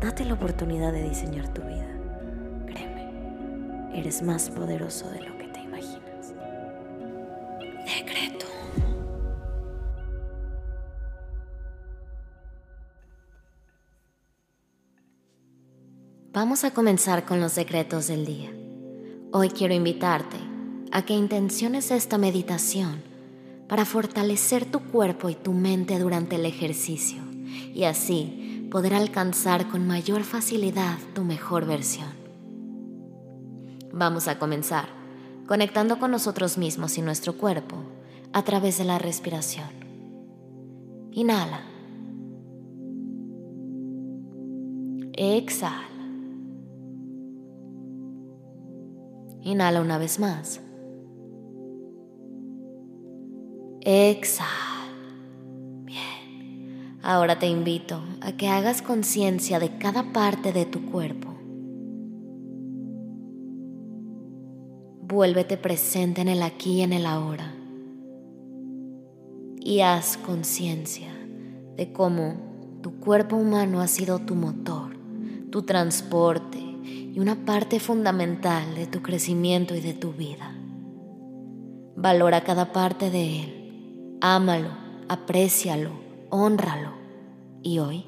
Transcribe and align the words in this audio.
Date 0.00 0.24
la 0.24 0.34
oportunidad 0.34 0.92
de 0.92 1.08
diseñar 1.08 1.52
tu 1.52 1.60
vida. 1.62 1.88
Créeme, 2.66 3.98
eres 3.98 4.22
más 4.22 4.48
poderoso 4.48 5.10
de 5.10 5.22
lo 5.22 5.36
que 5.36 5.48
te 5.48 5.60
imaginas. 5.60 6.34
Decreto. 7.84 8.46
Vamos 16.32 16.62
a 16.62 16.72
comenzar 16.72 17.24
con 17.24 17.40
los 17.40 17.56
decretos 17.56 18.06
del 18.06 18.24
día. 18.24 18.52
Hoy 19.32 19.50
quiero 19.50 19.74
invitarte 19.74 20.36
a 20.92 21.04
que 21.04 21.14
intenciones 21.14 21.90
esta 21.90 22.18
meditación 22.18 23.02
para 23.68 23.84
fortalecer 23.84 24.64
tu 24.64 24.78
cuerpo 24.78 25.28
y 25.28 25.34
tu 25.34 25.52
mente 25.52 25.98
durante 25.98 26.36
el 26.36 26.46
ejercicio 26.46 27.20
y 27.74 27.84
así 27.84 28.57
poder 28.70 28.94
alcanzar 28.94 29.68
con 29.68 29.86
mayor 29.86 30.24
facilidad 30.24 30.98
tu 31.14 31.24
mejor 31.24 31.66
versión. 31.66 32.10
Vamos 33.92 34.28
a 34.28 34.38
comenzar 34.38 34.98
conectando 35.46 35.98
con 35.98 36.10
nosotros 36.10 36.58
mismos 36.58 36.98
y 36.98 37.02
nuestro 37.02 37.38
cuerpo 37.38 37.76
a 38.32 38.42
través 38.42 38.76
de 38.76 38.84
la 38.84 38.98
respiración. 38.98 39.68
Inhala. 41.10 41.62
Exhala. 45.14 45.88
Inhala 49.42 49.80
una 49.80 49.98
vez 49.98 50.20
más. 50.20 50.60
Exhala. 53.80 54.77
Ahora 57.08 57.38
te 57.38 57.46
invito 57.46 58.02
a 58.20 58.32
que 58.32 58.48
hagas 58.48 58.82
conciencia 58.82 59.58
de 59.58 59.78
cada 59.78 60.12
parte 60.12 60.52
de 60.52 60.66
tu 60.66 60.90
cuerpo. 60.90 61.34
Vuélvete 65.08 65.56
presente 65.56 66.20
en 66.20 66.28
el 66.28 66.42
aquí 66.42 66.72
y 66.72 66.82
en 66.82 66.92
el 66.92 67.06
ahora. 67.06 67.54
Y 69.58 69.80
haz 69.80 70.18
conciencia 70.18 71.08
de 71.78 71.90
cómo 71.94 72.34
tu 72.82 73.00
cuerpo 73.00 73.36
humano 73.36 73.80
ha 73.80 73.86
sido 73.86 74.18
tu 74.18 74.34
motor, 74.34 74.94
tu 75.50 75.62
transporte 75.62 76.58
y 76.84 77.18
una 77.18 77.36
parte 77.46 77.80
fundamental 77.80 78.74
de 78.74 78.86
tu 78.86 79.00
crecimiento 79.00 79.74
y 79.74 79.80
de 79.80 79.94
tu 79.94 80.12
vida. 80.12 80.54
Valora 81.96 82.44
cada 82.44 82.70
parte 82.74 83.10
de 83.10 83.44
él, 83.44 84.18
ámalo, 84.20 84.68
aprécialo, 85.08 85.92
honralo 86.28 86.97
y 87.62 87.78
hoy 87.78 88.04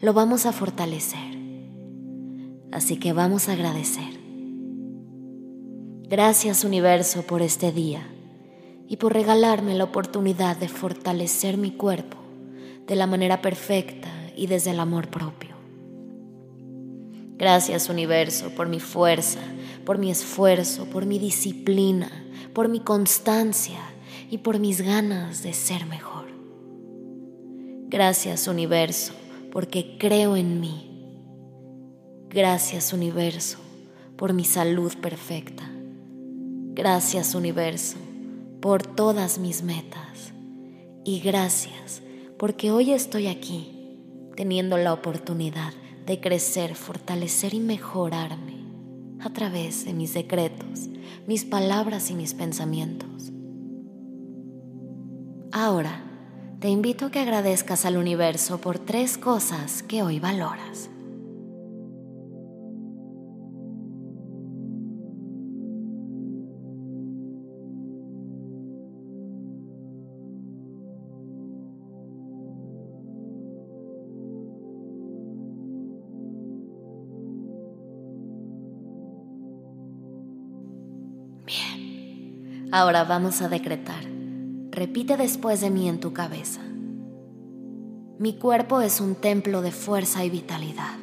lo 0.00 0.12
vamos 0.12 0.46
a 0.46 0.52
fortalecer. 0.52 1.38
Así 2.70 2.98
que 2.98 3.12
vamos 3.12 3.48
a 3.48 3.52
agradecer. 3.52 4.18
Gracias 6.08 6.64
universo 6.64 7.22
por 7.22 7.42
este 7.42 7.72
día 7.72 8.06
y 8.86 8.96
por 8.96 9.12
regalarme 9.12 9.74
la 9.74 9.84
oportunidad 9.84 10.56
de 10.56 10.68
fortalecer 10.68 11.58
mi 11.58 11.72
cuerpo 11.72 12.16
de 12.86 12.96
la 12.96 13.06
manera 13.06 13.42
perfecta 13.42 14.08
y 14.34 14.46
desde 14.46 14.70
el 14.70 14.80
amor 14.80 15.08
propio. 15.08 15.56
Gracias 17.36 17.88
universo 17.88 18.50
por 18.50 18.68
mi 18.68 18.80
fuerza, 18.80 19.40
por 19.84 19.98
mi 19.98 20.10
esfuerzo, 20.10 20.86
por 20.86 21.06
mi 21.06 21.18
disciplina, 21.18 22.10
por 22.54 22.68
mi 22.68 22.80
constancia 22.80 23.80
y 24.30 24.38
por 24.38 24.58
mis 24.58 24.80
ganas 24.80 25.42
de 25.42 25.52
ser 25.52 25.86
mejor. 25.86 26.27
Gracias 27.90 28.48
universo, 28.48 29.14
porque 29.50 29.96
creo 29.98 30.36
en 30.36 30.60
mí. 30.60 30.84
Gracias 32.28 32.92
universo, 32.92 33.56
por 34.14 34.34
mi 34.34 34.44
salud 34.44 34.92
perfecta. 35.00 35.70
Gracias 36.74 37.34
universo, 37.34 37.96
por 38.60 38.82
todas 38.82 39.38
mis 39.38 39.62
metas. 39.62 40.34
Y 41.02 41.20
gracias, 41.20 42.02
porque 42.36 42.70
hoy 42.70 42.92
estoy 42.92 43.26
aquí, 43.26 43.98
teniendo 44.36 44.76
la 44.76 44.92
oportunidad 44.92 45.72
de 46.04 46.20
crecer, 46.20 46.74
fortalecer 46.74 47.54
y 47.54 47.60
mejorarme 47.60 48.58
a 49.20 49.32
través 49.32 49.86
de 49.86 49.94
mis 49.94 50.12
decretos, 50.12 50.90
mis 51.26 51.46
palabras 51.46 52.10
y 52.10 52.14
mis 52.14 52.34
pensamientos. 52.34 53.32
Ahora, 55.52 56.04
te 56.60 56.68
invito 56.68 57.06
a 57.06 57.10
que 57.12 57.20
agradezcas 57.20 57.84
al 57.84 57.96
universo 57.96 58.60
por 58.60 58.78
tres 58.78 59.16
cosas 59.16 59.84
que 59.84 60.02
hoy 60.02 60.18
valoras. 60.18 60.90
Bien, 81.46 82.68
ahora 82.72 83.04
vamos 83.04 83.40
a 83.42 83.48
decretar. 83.48 84.17
Repite 84.78 85.16
después 85.16 85.60
de 85.60 85.70
mí 85.70 85.88
en 85.88 85.98
tu 85.98 86.12
cabeza. 86.12 86.60
Mi 88.20 88.34
cuerpo 88.38 88.80
es 88.80 89.00
un 89.00 89.16
templo 89.16 89.60
de 89.60 89.72
fuerza 89.72 90.24
y 90.24 90.30
vitalidad. 90.30 90.96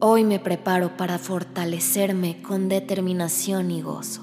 Hoy 0.00 0.24
me 0.24 0.40
preparo 0.40 0.96
para 0.96 1.18
fortalecerme 1.18 2.42
con 2.42 2.68
determinación 2.68 3.70
y 3.70 3.80
gozo. 3.80 4.22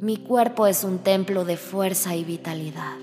Mi 0.00 0.16
cuerpo 0.16 0.66
es 0.66 0.82
un 0.82 0.98
templo 0.98 1.44
de 1.44 1.56
fuerza 1.56 2.16
y 2.16 2.24
vitalidad. 2.24 2.96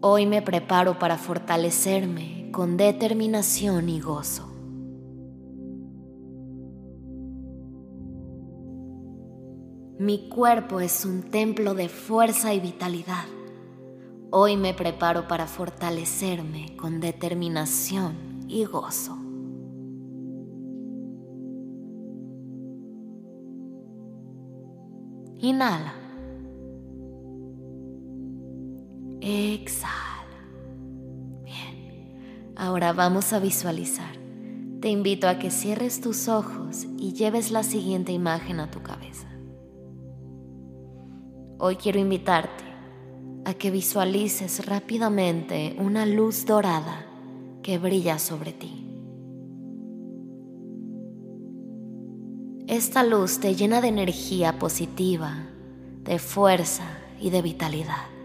Hoy 0.00 0.24
me 0.24 0.40
preparo 0.40 0.98
para 0.98 1.18
fortalecerme 1.18 2.45
con 2.56 2.78
determinación 2.78 3.90
y 3.90 4.00
gozo. 4.00 4.48
Mi 9.98 10.30
cuerpo 10.30 10.80
es 10.80 11.04
un 11.04 11.24
templo 11.24 11.74
de 11.74 11.90
fuerza 11.90 12.54
y 12.54 12.60
vitalidad. 12.60 13.26
Hoy 14.30 14.56
me 14.56 14.72
preparo 14.72 15.28
para 15.28 15.46
fortalecerme 15.46 16.74
con 16.76 16.98
determinación 16.98 18.46
y 18.48 18.64
gozo. 18.64 19.18
Inhala. 25.40 25.92
Exhala. 29.20 30.15
Ahora 32.56 32.94
vamos 32.94 33.34
a 33.34 33.38
visualizar. 33.38 34.16
Te 34.80 34.88
invito 34.88 35.28
a 35.28 35.38
que 35.38 35.50
cierres 35.50 36.00
tus 36.00 36.26
ojos 36.26 36.86
y 36.96 37.12
lleves 37.12 37.50
la 37.50 37.62
siguiente 37.62 38.12
imagen 38.12 38.60
a 38.60 38.70
tu 38.70 38.82
cabeza. 38.82 39.28
Hoy 41.58 41.76
quiero 41.76 41.98
invitarte 41.98 42.64
a 43.44 43.52
que 43.52 43.70
visualices 43.70 44.64
rápidamente 44.64 45.76
una 45.78 46.06
luz 46.06 46.46
dorada 46.46 47.04
que 47.62 47.78
brilla 47.78 48.18
sobre 48.18 48.52
ti. 48.52 48.86
Esta 52.68 53.04
luz 53.04 53.38
te 53.38 53.54
llena 53.54 53.82
de 53.82 53.88
energía 53.88 54.58
positiva, 54.58 55.46
de 56.04 56.18
fuerza 56.18 56.86
y 57.20 57.30
de 57.30 57.42
vitalidad. 57.42 58.15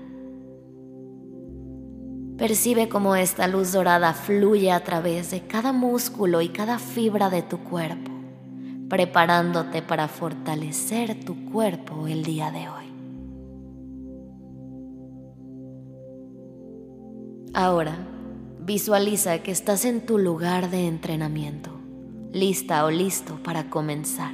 Percibe 2.41 2.89
cómo 2.89 3.15
esta 3.15 3.47
luz 3.47 3.71
dorada 3.71 4.13
fluye 4.15 4.71
a 4.71 4.83
través 4.83 5.29
de 5.29 5.41
cada 5.41 5.71
músculo 5.73 6.41
y 6.41 6.49
cada 6.49 6.79
fibra 6.79 7.29
de 7.29 7.43
tu 7.43 7.59
cuerpo, 7.59 8.09
preparándote 8.89 9.83
para 9.83 10.07
fortalecer 10.07 11.23
tu 11.23 11.51
cuerpo 11.51 12.07
el 12.07 12.23
día 12.23 12.49
de 12.49 12.67
hoy. 12.67 12.85
Ahora, 17.53 18.07
visualiza 18.59 19.43
que 19.43 19.51
estás 19.51 19.85
en 19.85 20.03
tu 20.03 20.17
lugar 20.17 20.71
de 20.71 20.87
entrenamiento, 20.87 21.69
lista 22.33 22.85
o 22.85 22.89
listo 22.89 23.37
para 23.43 23.69
comenzar. 23.69 24.33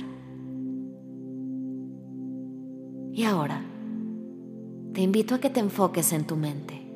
Y 3.12 3.26
ahora, 3.26 3.66
te 4.94 5.02
invito 5.02 5.36
a 5.36 5.40
que 5.42 5.50
te 5.50 5.60
enfoques 5.60 6.14
en 6.14 6.26
tu 6.26 6.38
mente. 6.38 6.87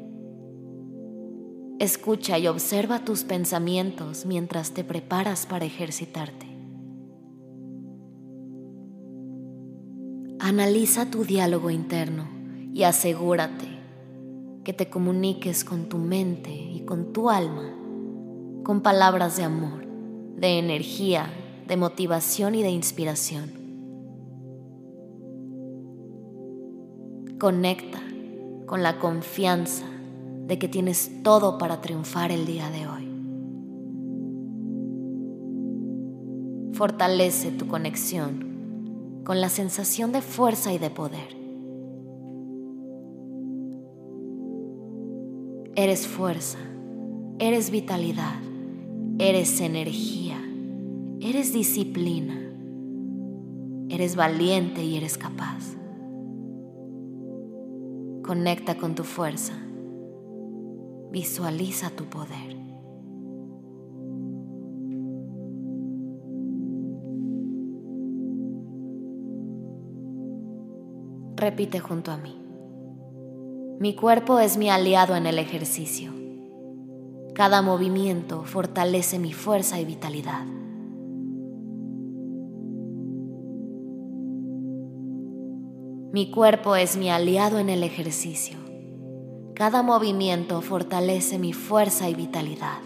Escucha 1.81 2.38
y 2.38 2.45
observa 2.45 3.04
tus 3.04 3.24
pensamientos 3.24 4.28
mientras 4.28 4.69
te 4.69 4.83
preparas 4.83 5.48
para 5.48 5.66
ejercitarte. 5.66 6.45
Analiza 10.38 11.10
tu 11.10 11.24
diálogo 11.24 11.72
interno 11.72 12.30
y 12.72 12.83
asegúrate 12.83 13.66
que 14.63 14.74
te 14.74 14.92
comuniques 14.92 15.63
con 15.63 15.89
tu 15.89 15.98
mente 15.98 16.54
y 16.54 16.86
con 16.86 17.13
tu 17.13 17.31
alma 17.31 17.75
con 18.63 18.81
palabras 18.81 19.38
de 19.38 19.44
amor, 19.44 19.83
de 20.36 20.60
energía, 20.60 21.33
de 21.68 21.78
motivación 21.78 22.54
y 22.54 22.62
de 22.62 22.69
inspiración. 22.69 23.54
Conecta 27.39 28.04
con 28.68 28.83
la 28.83 29.00
confianza 29.00 29.91
de 30.51 30.59
que 30.59 30.68
tienes 30.68 31.09
todo 31.24 31.57
para 31.57 31.80
triunfar 31.80 32.30
el 32.30 32.45
día 32.45 32.69
de 32.71 32.86
hoy. 32.86 33.07
Fortalece 36.74 37.51
tu 37.51 37.68
conexión 37.68 39.21
con 39.24 39.39
la 39.39 39.48
sensación 39.48 40.12
de 40.12 40.21
fuerza 40.21 40.74
y 40.74 40.77
de 40.77 40.89
poder. 40.89 41.38
Eres 45.75 46.06
fuerza, 46.06 46.57
eres 47.39 47.71
vitalidad, 47.71 48.42
eres 49.19 49.62
energía, 49.62 50.36
eres 51.21 51.54
disciplina, 51.54 52.38
eres 53.88 54.18
valiente 54.18 54.83
y 54.83 54.97
eres 54.97 55.18
capaz. 55.18 55.77
Conecta 58.21 58.75
con 58.75 58.95
tu 58.95 59.06
fuerza, 59.06 59.54
visualiza 61.12 61.90
tu 61.90 62.06
poder. 62.06 62.56
Repite 71.36 71.80
junto 71.80 72.12
a 72.12 72.18
mí. 72.18 72.38
Mi 73.80 73.96
cuerpo 73.96 74.40
es 74.40 74.58
mi 74.58 74.69
aliado 74.69 75.16
en 75.16 75.25
el 75.25 75.38
ejercicio. 75.40 76.13
Cada 77.34 77.62
movimiento 77.62 78.44
fortalece 78.44 79.19
mi 79.19 79.34
fuerza 79.34 79.80
y 79.80 79.86
vitalidad. 79.86 80.46
Mi 86.14 86.30
cuerpo 86.30 86.75
es 86.75 86.96
mi 86.96 87.10
aliado 87.10 87.57
en 87.57 87.69
el 87.69 87.84
ejercicio. 87.84 88.70
Cada 89.62 89.84
movimiento 89.84 90.60
fortalece 90.63 91.38
mi 91.38 91.54
fuerza 91.54 92.10
y 92.10 92.16
vitalidad. 92.16 92.80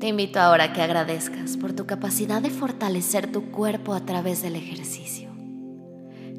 Te 0.00 0.08
invito 0.08 0.40
ahora 0.40 0.64
a 0.64 0.72
que 0.72 0.82
agradezcas 0.82 1.56
por 1.58 1.74
tu 1.74 1.86
capacidad 1.86 2.42
de 2.42 2.50
fortalecer 2.50 3.30
tu 3.30 3.52
cuerpo 3.52 3.94
a 3.94 4.00
través 4.00 4.42
del 4.42 4.56
ejercicio. 4.56 5.30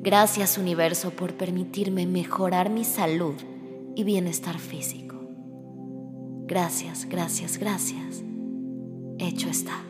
Gracias 0.01 0.57
universo 0.57 1.11
por 1.11 1.35
permitirme 1.35 2.05
mejorar 2.05 2.69
mi 2.69 2.83
salud 2.83 3.35
y 3.95 4.03
bienestar 4.03 4.59
físico. 4.59 5.15
Gracias, 6.45 7.05
gracias, 7.05 7.57
gracias. 7.57 8.21
Hecho 9.17 9.47
está. 9.47 9.81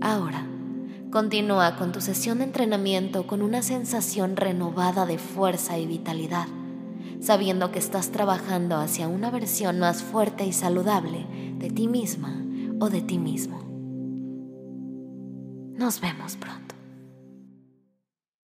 Ahora, 0.00 0.44
continúa 1.16 1.76
con 1.76 1.92
tu 1.92 2.02
sesión 2.02 2.36
de 2.36 2.44
entrenamiento 2.44 3.26
con 3.26 3.40
una 3.40 3.62
sensación 3.62 4.36
renovada 4.36 5.06
de 5.06 5.16
fuerza 5.16 5.78
y 5.78 5.86
vitalidad 5.86 6.46
sabiendo 7.22 7.72
que 7.72 7.78
estás 7.78 8.12
trabajando 8.12 8.76
hacia 8.76 9.08
una 9.08 9.30
versión 9.30 9.78
más 9.80 10.02
fuerte 10.02 10.44
y 10.44 10.52
saludable 10.52 11.26
de 11.56 11.70
ti 11.70 11.88
misma 11.88 12.44
o 12.80 12.90
de 12.90 13.00
ti 13.00 13.16
mismo. 13.16 13.60
Nos 15.78 16.02
vemos 16.02 16.36
pronto. 16.36 16.75